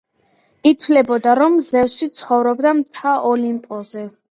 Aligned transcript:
ითვლებოდა, 0.69 1.35
რომ 1.41 1.59
ზევსი 1.67 2.11
ცხოვრობდა 2.17 2.77
მთა 2.83 3.19
ოლიმპოზე. 3.35 4.13